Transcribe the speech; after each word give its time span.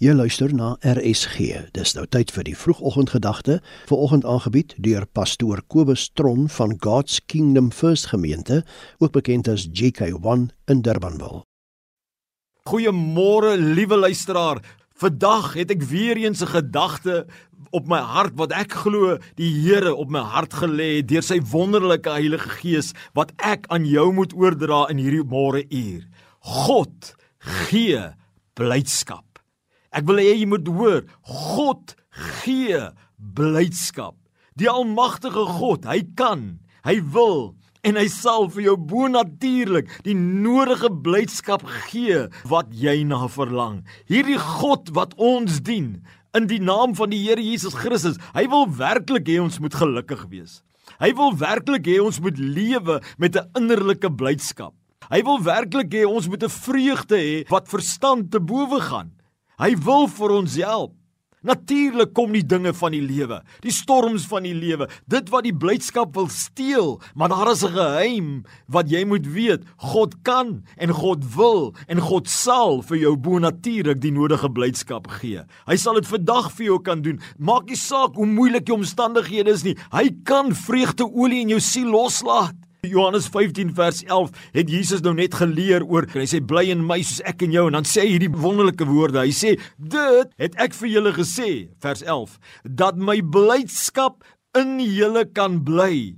Jy 0.00 0.14
luister 0.16 0.48
na 0.56 0.78
RSG. 0.80 1.66
Dis 1.76 1.90
nou 1.92 2.06
tyd 2.08 2.30
vir 2.32 2.46
die 2.46 2.54
vroegoggendgedagte, 2.56 3.58
vanoggend 3.90 4.24
aangebied 4.24 4.72
deur 4.80 5.04
pastoor 5.04 5.60
Kobus 5.68 6.06
Tron 6.16 6.46
van 6.48 6.72
God's 6.80 7.18
Kingdom 7.28 7.68
First 7.68 8.08
Gemeente, 8.08 8.62
ook 8.96 9.12
bekend 9.12 9.50
as 9.52 9.66
GK1 9.68 10.46
in 10.72 10.80
Durbanville. 10.80 11.42
Goeiemôre, 12.64 13.58
liewe 13.60 14.00
luisteraar. 14.00 14.64
Vandag 14.96 15.52
het 15.60 15.76
ek 15.76 15.84
weer 15.92 16.16
eens 16.16 16.40
'n 16.40 16.48
gedagte 16.48 17.26
op 17.70 17.86
my 17.86 18.00
hart 18.00 18.32
wat 18.40 18.56
ek 18.56 18.72
glo 18.72 19.18
die 19.36 19.52
Here 19.52 19.94
op 19.94 20.08
my 20.08 20.24
hart 20.24 20.54
gelê 20.64 20.96
het 21.04 21.08
deur 21.08 21.22
sy 21.22 21.40
wonderlike 21.44 22.08
Heilige 22.08 22.48
Gees 22.48 22.94
wat 23.12 23.32
ek 23.36 23.68
aan 23.68 23.84
jou 23.84 24.12
moet 24.12 24.32
oordra 24.32 24.88
in 24.88 24.96
hierdie 24.96 25.28
môre 25.28 25.68
uur. 25.68 26.08
God 26.40 27.16
gee 27.38 28.00
blydskap. 28.54 29.29
Ek 29.90 30.06
wil 30.06 30.22
hê 30.22 30.34
jy 30.38 30.46
moet 30.46 30.68
hoor, 30.70 31.02
God 31.26 31.96
gee 32.40 32.78
blydskap. 33.18 34.14
Die 34.58 34.70
almagtige 34.70 35.46
God, 35.58 35.86
hy 35.88 36.02
kan, 36.18 36.60
hy 36.86 37.00
wil 37.14 37.54
en 37.86 37.96
hy 37.96 38.06
sal 38.12 38.46
vir 38.52 38.66
jou 38.68 38.76
bonatuurlik 38.90 39.88
die 40.04 40.14
nodige 40.14 40.90
blydskap 41.04 41.64
gee 41.88 42.26
wat 42.50 42.72
jy 42.76 43.00
na 43.08 43.24
verlang. 43.32 43.80
Hierdie 44.10 44.38
God 44.38 44.92
wat 44.96 45.16
ons 45.16 45.62
dien 45.64 45.94
in 46.36 46.46
die 46.50 46.60
naam 46.62 46.94
van 46.94 47.10
die 47.10 47.22
Here 47.24 47.42
Jesus 47.42 47.74
Christus, 47.74 48.20
hy 48.36 48.46
wil 48.52 48.68
werklik 48.78 49.26
hê 49.30 49.40
ons 49.42 49.58
moet 49.62 49.74
gelukkig 49.74 50.26
wees. 50.30 50.60
Hy 51.00 51.14
wil 51.16 51.32
werklik 51.40 51.88
hê 51.88 51.96
ons 52.02 52.20
moet 52.22 52.36
lewe 52.38 53.00
met 53.18 53.36
'n 53.36 53.48
innerlike 53.56 54.10
blydskap. 54.10 54.74
Hy 55.10 55.22
wil 55.24 55.40
werklik 55.42 55.90
hê 55.90 56.04
ons 56.06 56.28
moet 56.28 56.42
'n 56.44 56.48
vreugde 56.48 57.16
hê 57.16 57.48
wat 57.48 57.68
verstand 57.68 58.30
te 58.30 58.40
bowe 58.40 58.80
gaan. 58.80 59.10
Hy 59.60 59.74
wil 59.84 60.06
vir 60.08 60.32
ons 60.32 60.56
help. 60.56 60.94
Natuurlik 61.44 62.14
kom 62.16 62.32
die 62.36 62.44
dinge 62.44 62.72
van 62.76 62.92
die 62.92 63.00
lewe, 63.00 63.38
die 63.64 63.72
storms 63.72 64.26
van 64.28 64.44
die 64.44 64.54
lewe, 64.56 64.90
dit 65.08 65.28
wat 65.32 65.46
die 65.46 65.54
blydskap 65.56 66.12
wil 66.16 66.28
steel, 66.32 66.98
maar 67.16 67.32
daar 67.32 67.52
is 67.52 67.64
'n 67.64 67.72
geheim 67.72 68.44
wat 68.68 68.90
jy 68.90 69.04
moet 69.04 69.26
weet. 69.26 69.64
God 69.76 70.14
kan 70.22 70.64
en 70.76 70.92
God 70.92 71.24
wil 71.36 71.74
en 71.88 72.00
God 72.00 72.28
sal 72.28 72.82
vir 72.82 72.98
jou 72.98 73.16
bonatuurlik 73.16 74.00
die 74.00 74.12
nodige 74.12 74.52
blydskap 74.52 75.08
gee. 75.08 75.44
Hy 75.66 75.76
sal 75.76 75.94
dit 75.94 76.06
vandag 76.06 76.52
vir 76.52 76.66
jou 76.66 76.78
kan 76.78 77.02
doen. 77.02 77.20
Maak 77.38 77.68
nie 77.68 77.76
saak 77.76 78.16
hoe 78.16 78.26
moeilik 78.26 78.66
die 78.66 78.74
omstandighede 78.74 79.50
is 79.50 79.64
nie. 79.64 79.76
Hy 79.92 80.10
kan 80.24 80.54
vreugdeolie 80.54 81.40
in 81.40 81.48
jou 81.48 81.60
siel 81.60 81.88
loslaat. 81.88 82.54
Johannes 82.82 83.28
15 83.28 83.74
vers 83.74 84.02
11 84.04 84.30
het 84.52 84.70
Jesus 84.70 85.02
nou 85.04 85.12
net 85.14 85.34
geleer 85.36 85.84
oor 85.84 86.06
hy 86.14 86.24
sê 86.28 86.40
bly 86.40 86.70
in 86.72 86.80
my 86.86 87.00
soos 87.04 87.20
ek 87.28 87.44
in 87.44 87.52
jou 87.52 87.66
en 87.68 87.76
dan 87.76 87.88
sê 87.88 88.06
hy 88.06 88.14
hierdie 88.14 88.30
wonderlike 88.32 88.86
woorde. 88.88 89.20
Hy 89.20 89.34
sê 89.36 89.52
dit 89.76 90.32
het 90.40 90.56
ek 90.60 90.72
vir 90.78 90.92
julle 90.94 91.12
gesê 91.18 91.50
vers 91.84 92.00
11 92.06 92.38
dat 92.80 92.96
my 92.96 93.18
blydskap 93.20 94.24
in 94.56 94.78
julle 94.80 95.26
kan 95.36 95.60
bly 95.66 96.16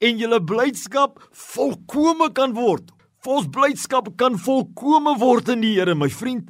en 0.00 0.22
julle 0.22 0.40
blydskap 0.40 1.20
volkome 1.52 2.30
kan 2.32 2.56
word. 2.56 2.88
Vols 3.20 3.50
blydskap 3.52 4.14
kan 4.16 4.40
volkome 4.40 5.18
word 5.20 5.52
in 5.52 5.60
die 5.66 5.76
Here 5.76 5.94
my 5.94 6.08
vriend. 6.08 6.48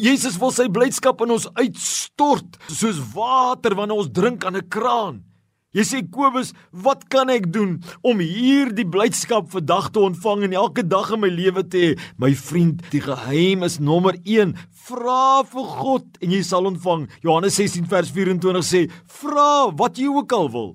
Jesus 0.00 0.40
wil 0.42 0.50
sy 0.50 0.66
blydskap 0.72 1.22
in 1.22 1.36
ons 1.36 1.46
uitstort 1.60 2.58
soos 2.66 2.98
water 3.14 3.78
wanneer 3.78 4.02
ons 4.02 4.10
drink 4.10 4.44
aan 4.44 4.58
'n 4.58 4.66
kraan 4.66 5.29
Jy 5.70 5.84
sê 5.86 5.98
Kobus, 6.02 6.48
wat 6.74 7.04
kan 7.14 7.28
ek 7.30 7.44
doen 7.54 7.76
om 8.02 8.18
hierdie 8.18 8.82
blydskap 8.90 9.52
vandag 9.52 9.92
te 9.94 10.00
ontvang 10.02 10.48
en 10.48 10.56
elke 10.58 10.82
dag 10.82 11.12
in 11.14 11.22
my 11.22 11.30
lewe 11.30 11.62
te 11.62 11.82
hê? 11.84 11.90
My 12.18 12.32
vriend, 12.34 12.82
die 12.90 13.02
geheim 13.04 13.62
is 13.62 13.78
nommer 13.78 14.18
1. 14.24 14.56
Vra 14.88 15.46
vir 15.46 15.68
God 15.78 16.18
en 16.18 16.34
jy 16.34 16.42
sal 16.48 16.66
ontvang. 16.72 17.06
Johannes 17.22 17.54
16 17.62 17.86
vers 17.86 18.10
24 18.10 18.66
sê: 18.66 18.80
"Vra 19.22 19.70
wat 19.70 19.94
jy 20.02 20.10
ook 20.10 20.34
al 20.34 20.50
wil." 20.50 20.74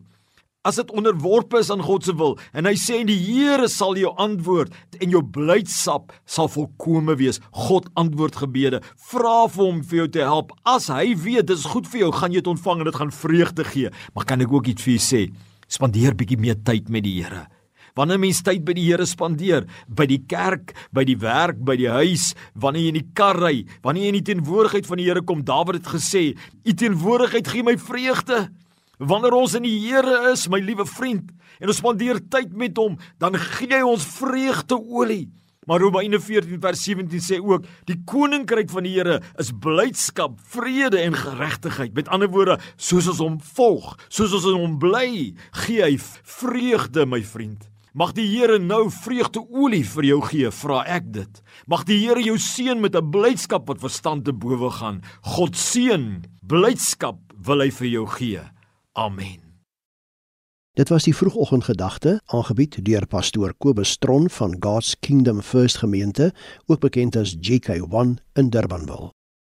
As 0.66 0.80
dit 0.82 0.92
onderworpe 0.98 1.62
is 1.62 1.70
aan 1.74 1.84
God 1.86 2.08
se 2.08 2.16
wil 2.18 2.36
en 2.58 2.68
hy 2.68 2.74
sê 2.80 3.04
die 3.08 3.18
Here 3.26 3.70
sal 3.72 3.98
jou 4.00 4.12
antwoord 4.22 4.74
en 5.00 5.14
jou 5.14 5.22
blydskap 5.22 6.14
sal 6.30 6.50
volkome 6.52 7.16
wees. 7.20 7.40
God 7.54 7.88
antwoord 8.00 8.40
gebede. 8.44 8.82
Vra 9.12 9.46
vir 9.52 9.64
hom 9.64 9.82
vir 9.86 10.04
jou 10.04 10.08
te 10.18 10.24
help. 10.26 10.54
As 10.68 10.90
hy 10.94 11.14
weet 11.14 11.52
dit 11.52 11.58
is 11.58 11.68
goed 11.70 11.90
vir 11.92 12.06
jou, 12.06 12.14
gaan 12.16 12.34
jy 12.34 12.42
dit 12.42 12.54
ontvang 12.54 12.82
en 12.82 12.90
dit 12.90 13.02
gaan 13.02 13.14
vreugde 13.14 13.68
gee. 13.72 13.92
Maar 14.16 14.30
kan 14.30 14.42
ek 14.42 14.54
ook 14.54 14.72
iets 14.74 14.86
vir 14.86 14.98
jou 14.98 15.04
sê? 15.06 15.22
Spandeer 15.72 16.18
bietjie 16.18 16.40
meer 16.42 16.58
tyd 16.66 16.90
met 16.94 17.06
die 17.06 17.20
Here. 17.22 17.46
Wanneer 17.96 18.20
mens 18.20 18.42
tyd 18.44 18.66
by 18.68 18.74
die 18.76 18.90
Here 18.90 19.06
spandeer, 19.08 19.70
by 19.88 20.04
die 20.10 20.20
kerk, 20.28 20.74
by 20.92 21.06
die 21.08 21.16
werk, 21.22 21.62
by 21.64 21.78
die 21.80 21.88
huis, 21.88 22.34
wanneer 22.60 22.84
jy 22.84 22.92
in 22.92 23.00
die 23.00 23.08
kar 23.16 23.40
ry, 23.40 23.56
wanneer 23.86 24.04
jy 24.04 24.12
in 24.12 24.20
die 24.20 24.28
teenwoordigheid 24.34 24.90
van 24.90 25.00
die 25.00 25.08
Here 25.08 25.24
kom, 25.24 25.46
Dawid 25.48 25.80
het 25.80 25.88
gesê, 25.94 26.36
"U 26.36 26.74
teenwoordigheid 26.74 27.48
gee 27.48 27.64
my 27.64 27.78
vreugde." 27.78 28.50
Wanneer 29.00 29.36
ons 29.36 29.56
in 29.58 29.66
die 29.68 29.80
Here 29.84 30.32
is, 30.32 30.48
my 30.48 30.62
liewe 30.64 30.86
vriend, 30.88 31.32
en 31.60 31.72
ons 31.72 31.82
spandeer 31.82 32.22
tyd 32.32 32.54
met 32.56 32.78
hom, 32.80 32.96
dan 33.20 33.36
gee 33.36 33.74
hy 33.74 33.84
ons 33.84 34.06
vreugdeolie. 34.18 35.28
Maar 35.66 35.82
Romeine 35.82 36.20
14 36.22 36.60
vers 36.62 36.82
17 36.86 37.22
sê 37.26 37.40
ook, 37.42 37.66
die 37.90 37.98
koninkryk 38.06 38.70
van 38.70 38.86
die 38.86 38.94
Here 38.96 39.20
is 39.42 39.50
blydskap, 39.50 40.38
vrede 40.54 41.02
en 41.02 41.18
geregtigheid. 41.18 41.96
Met 41.98 42.12
ander 42.14 42.30
woorde, 42.30 42.60
soos 42.78 43.10
ons 43.10 43.24
hom 43.24 43.40
volg, 43.58 43.96
soos 44.08 44.36
ons 44.38 44.46
in 44.52 44.60
hom 44.62 44.78
bly, 44.82 45.34
gee 45.66 45.82
hy 45.82 45.96
vreugde, 45.98 47.08
my 47.10 47.24
vriend. 47.26 47.66
Mag 47.96 48.12
die 48.14 48.28
Here 48.28 48.60
nou 48.60 48.90
vreugdeolie 48.92 49.86
vir 49.88 50.10
jou 50.12 50.22
gee, 50.30 50.50
vra 50.52 50.82
ek 50.98 51.10
dit. 51.16 51.44
Mag 51.72 51.86
die 51.88 52.02
Here 52.04 52.22
jou 52.22 52.38
seën 52.38 52.82
met 52.82 52.96
'n 52.96 53.12
blydskap 53.12 53.68
wat 53.68 53.80
verstand 53.80 54.26
te 54.26 54.34
bowe 54.34 54.70
gaan. 54.70 55.02
God 55.24 55.56
seën, 55.56 56.22
blydskap 56.44 57.18
wil 57.40 57.62
hy 57.62 57.72
vir 57.72 57.88
jou 57.88 58.06
gee. 58.06 58.44
Amen. 58.98 59.44
Dit 60.76 60.90
was 60.90 61.04
die 61.04 61.16
vroegoggendgedagte 61.16 62.22
aangebied 62.26 62.78
deur 62.86 63.08
pastoor 63.08 63.54
Kobus 63.58 63.90
Stron 63.90 64.30
van 64.30 64.56
God's 64.60 64.96
Kingdom 65.00 65.42
First 65.42 65.78
Gemeente, 65.78 66.34
ook 66.66 66.80
bekend 66.80 67.16
as 67.16 67.36
GK1 67.36 68.16
in 68.34 68.50
Durbanville. 68.50 69.15